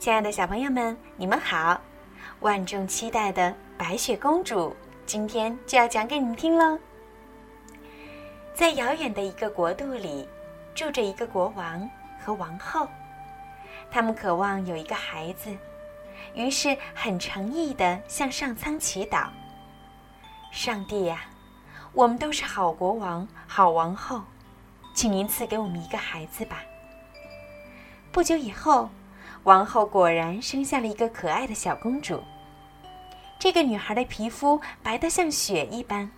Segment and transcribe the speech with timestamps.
[0.00, 1.78] 亲爱的小朋友们，你们好！
[2.40, 6.78] 万众期待的白雪公主今天就要讲给你们听喽。
[8.54, 10.26] 在遥远的一个国度里，
[10.74, 11.86] 住着一个国王
[12.18, 12.88] 和王后，
[13.90, 15.54] 他们渴望有一个孩子，
[16.32, 19.28] 于是很诚意地向上苍祈祷
[20.50, 21.26] ：“上帝呀，
[21.92, 24.22] 我们都是好国王、好王后，
[24.94, 26.62] 请您赐给我们一个孩子吧。”
[28.10, 28.88] 不久以后，
[29.44, 32.22] 王后果然生下了一个可爱的小公主。
[33.38, 36.10] 这个女孩的皮肤白得像雪一般，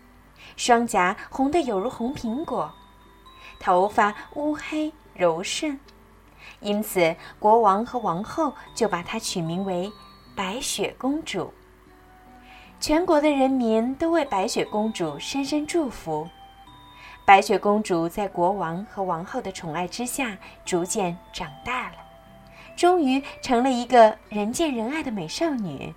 [0.56, 2.72] 双颊红得有如红苹果，
[3.60, 5.78] 头发乌黑柔顺，
[6.58, 9.92] 因此国王和王后就把她取名为
[10.34, 11.54] 白雪公主。
[12.80, 16.28] 全国的人民都为白雪公主深深祝福。
[17.24, 21.96] 白雪公主在国王和王后的宠爱之下，逐渐长大了，
[22.76, 25.94] 终于成了一个人见人爱的美少女。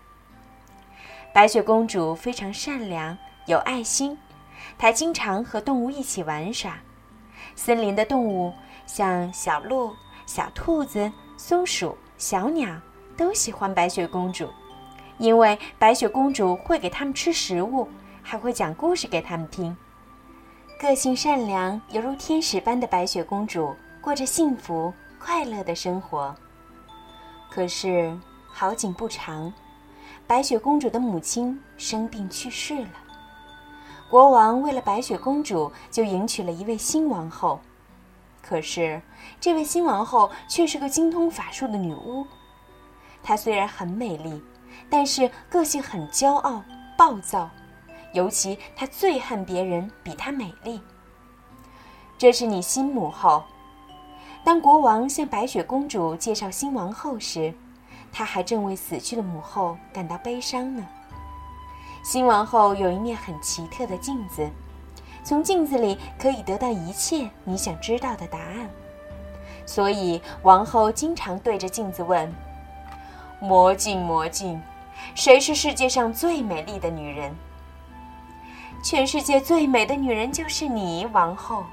[1.33, 4.17] 白雪公主非常善良，有爱心，
[4.77, 6.77] 她经常和动物一起玩耍。
[7.55, 8.53] 森林的动物，
[8.85, 9.93] 像小鹿、
[10.25, 12.69] 小兔子、松鼠、小鸟，
[13.17, 14.49] 都喜欢白雪公主，
[15.17, 17.87] 因为白雪公主会给它们吃食物，
[18.21, 19.75] 还会讲故事给它们听。
[20.79, 26.35] 个性善良，犹如天使般的白雪公主，过着幸福快乐的生活。
[27.55, 28.13] 可是
[28.51, 29.53] 好景不长，
[30.27, 32.89] 白雪公主的母亲生病去世了。
[34.09, 37.61] 国王为了白雪公主，就迎娶了一位新王后。
[38.41, 39.01] 可是
[39.39, 42.27] 这位新王后却是个精通法术的女巫。
[43.23, 44.43] 她虽然很美丽，
[44.89, 46.61] 但是个性很骄傲
[46.97, 47.49] 暴躁。
[48.11, 50.81] 尤其他最恨别人比他美丽。
[52.17, 53.45] 这是你新母后。
[54.45, 57.51] 当国王向白雪公主介绍新王后时，
[58.13, 60.85] 他还正为死去的母后感到悲伤呢。
[62.03, 64.47] 新王后有一面很奇特的镜子，
[65.23, 68.69] 从镜子里可以得到一切你想知道的答案。
[69.65, 72.31] 所以王后经常对着镜子问
[73.41, 74.61] ：“魔镜，魔镜，
[75.15, 77.33] 谁是世界上最美丽的女人？”
[78.83, 81.63] 全世界最美的女人就是你，王后。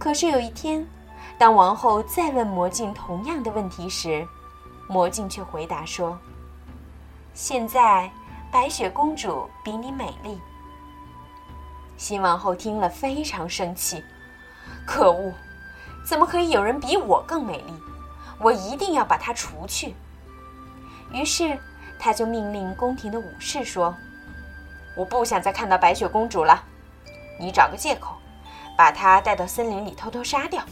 [0.00, 0.84] 可是有一天，
[1.42, 4.24] 当王后再问魔镜同样的问题时，
[4.86, 6.16] 魔镜却回答说
[7.34, 8.08] ：“现在
[8.52, 10.40] 白雪公主比你美丽。”
[11.98, 14.04] 新王后听了非常生气，
[14.86, 15.32] 可恶，
[16.06, 17.74] 怎么可以有人比我更美丽？
[18.38, 19.96] 我一定要把她除去。
[21.12, 21.58] 于是，
[21.98, 23.92] 她就命令宫廷的武士说。
[24.96, 26.62] 我不想再看到白雪公主了，
[27.40, 28.14] 你找个借口，
[28.78, 30.62] 把她带到森林里偷偷杀掉，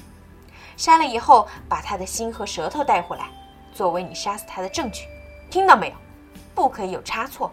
[0.81, 3.29] 杀了以后把他的心和舌头带回来，
[3.75, 5.05] 作为你杀死他的证据，
[5.51, 5.95] 听到没有？
[6.55, 7.53] 不可以有差错。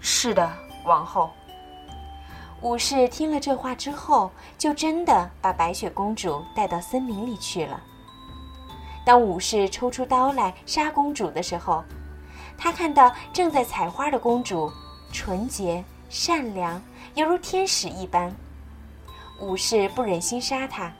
[0.00, 0.52] 是的，
[0.84, 1.30] 王后。
[2.62, 4.28] 武士听了这话之后，
[4.58, 7.80] 就真的把白雪公主带到森林里去了。
[9.06, 11.84] 当武士抽出刀来杀公主的时候，
[12.58, 14.68] 他看到正在采花的公主。
[15.12, 16.82] 纯洁善良，
[17.14, 18.34] 犹如天使一般。
[19.38, 20.92] 武士不忍心杀她，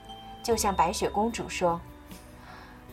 [0.45, 1.81] 就向白雪公主说：“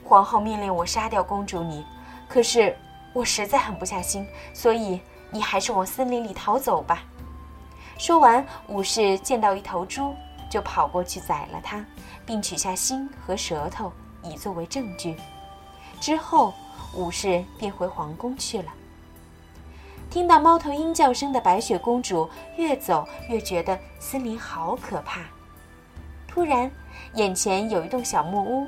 [0.03, 1.85] 皇后命令我杀掉公主你，
[2.27, 2.75] 可是
[3.13, 4.99] 我实在狠不下心，所以
[5.31, 7.03] 你还是往森林里逃走吧。”
[8.01, 10.15] 说完，武士见到一头猪，
[10.49, 11.85] 就跑过去宰了它，
[12.25, 13.93] 并取下心和舌头
[14.23, 15.15] 以作为证据。
[16.01, 16.55] 之后，
[16.95, 18.73] 武士便回皇宫去了。
[20.09, 25.21] 听到猫头鹰叫声的白雪公主越走越觉得森林好可怕。
[26.33, 26.71] 突然，
[27.15, 28.67] 眼前有一栋小木屋，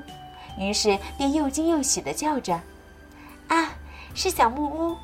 [0.58, 2.60] 于是便又惊又喜地叫着
[3.48, 3.72] ：“啊，
[4.14, 4.94] 是小木屋！”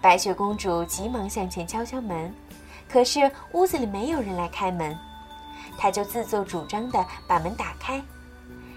[0.00, 2.32] 白雪公主急忙向前敲敲门，
[2.88, 4.96] 可是屋子里没有人来开门，
[5.76, 8.00] 她就自作主张地把门打开。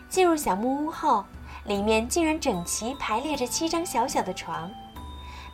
[0.10, 1.24] 进入小木屋后，
[1.66, 4.72] 里面竟然整齐排列着七张小小的床。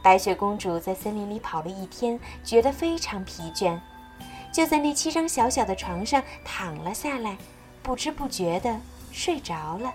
[0.01, 3.77] 白雪公主在森林里跑了一天，觉得非常疲倦，
[4.55, 7.35] 就在那七张小小的床上躺了下来，
[7.83, 8.79] 不知不觉地
[9.11, 9.93] 睡着了。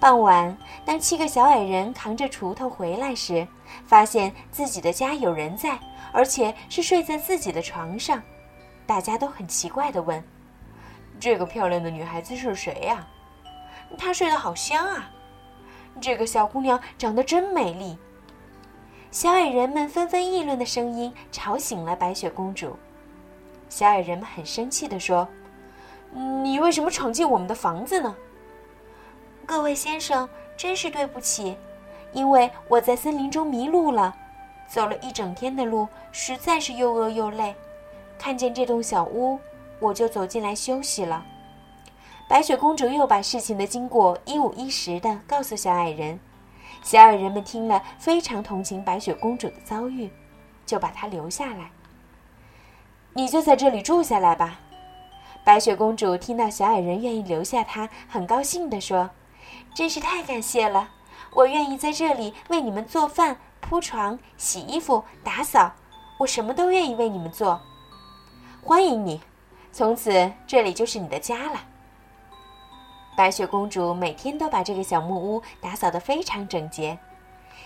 [0.00, 0.56] 傍晚，
[0.86, 3.46] 当七个小矮人扛着锄头回来时，
[3.84, 5.78] 发现自己的家有人在，
[6.12, 8.22] 而且是睡在自己的床上，
[8.86, 10.24] 大家都很奇怪地问
[11.20, 13.06] ：“这个漂亮的女孩子是谁呀？
[13.98, 15.10] 她睡得好香啊！
[16.00, 17.98] 这个小姑娘长得真美丽。”
[19.12, 22.74] 小矮人们纷纷议论的声音吵醒了白雪公主。
[23.68, 25.26] 小矮人们很生气地说
[26.42, 28.14] ：“你为什么闯进我们的房子呢？”
[29.44, 31.56] 各位先生，真是对不起，
[32.12, 34.14] 因为我在森林中迷路了，
[34.68, 37.54] 走了一整天的路，实在是又饿又累。
[38.18, 39.38] 看见这栋小屋，
[39.78, 41.24] 我就走进来休息了。”
[42.28, 46.18] 白雪公主又把事情的经过一五一十地告诉小矮人。
[46.82, 50.10] 小矮人们听了，非常同情白雪公主的遭遇，
[50.64, 51.70] 就把她留下来。
[53.16, 54.60] 你就在这里住下来吧。
[55.42, 59.08] 白雪公主听到小矮人愿意留下她，很高兴地说
[59.74, 60.90] ：“真是太感谢了！
[61.32, 65.72] 我愿意在这里为你们做饭、铺床、洗衣服、打扫，
[66.18, 67.58] 我什么都愿意为你们做。
[68.62, 69.22] 欢迎你，
[69.72, 71.64] 从此这里就是你的家了。”
[73.16, 76.98] 白雪公主每天都把这个小木屋打扫得非常整洁。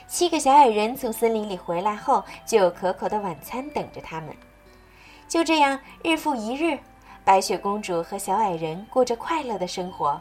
[0.06, 4.32] 七个小矮人从森林里回来后，就有可口的晚餐等着他们。
[5.30, 6.76] 就这样，日复一日，
[7.24, 10.20] 白雪公主和小矮人过着快乐的生活。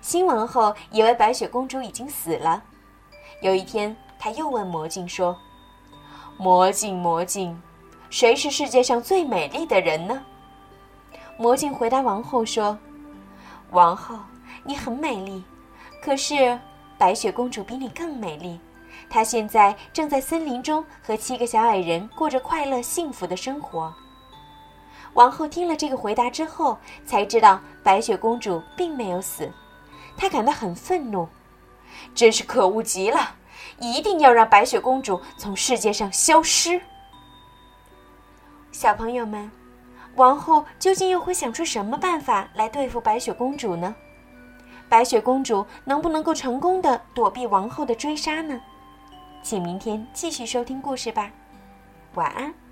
[0.00, 2.64] 新王后以为白雪公主已经死了。
[3.42, 5.36] 有一天，她又问魔镜说
[6.38, 7.60] ：“魔镜，魔镜，
[8.08, 10.24] 谁是世界上最美丽的人呢？”
[11.36, 12.78] 魔镜回答王后说。
[13.70, 14.16] 王后，
[14.64, 15.44] 你很美丽，
[16.02, 16.58] 可是
[16.96, 18.58] 白雪公主比你更美丽。
[19.10, 23.94] 她现在正在森林中和七个小矮人过着快乐幸福的生活。
[25.16, 29.50] 王后听了这个回答之后，才知道白雪公主并没有死，
[30.16, 31.26] 她感到很愤怒，
[32.14, 33.34] 真是可恶极了！
[33.80, 36.80] 一定要让白雪公主从世界上消失。
[38.70, 39.50] 小朋友们。
[40.16, 43.94] 王后究竟又会想出什么办法来对付白雪公主呢？
[44.88, 48.58] 白雪公主能不能够成功的躲避王后的追杀呢？
[49.42, 51.30] 请明天继续收听故事吧，
[52.14, 52.65] 晚安。